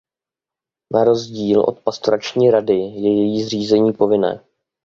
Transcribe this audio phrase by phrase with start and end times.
[0.93, 4.43] Na rozdíl od pastorační rady je její zřízení povinné.